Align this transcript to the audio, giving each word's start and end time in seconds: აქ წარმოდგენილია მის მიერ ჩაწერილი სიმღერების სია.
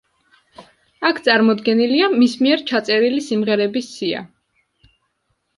აქ 1.09 1.19
წარმოდგენილია 1.27 2.07
მის 2.15 2.33
მიერ 2.45 2.63
ჩაწერილი 2.73 3.21
სიმღერების 3.27 3.91
სია. 3.99 4.23